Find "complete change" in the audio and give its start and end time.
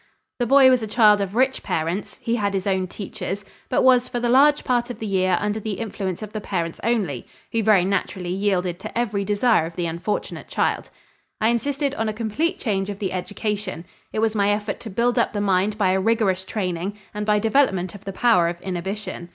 12.13-12.89